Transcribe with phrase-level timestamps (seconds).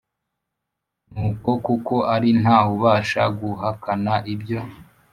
[1.11, 4.59] Nuko kuko ari nta wubasha guhakana ibyo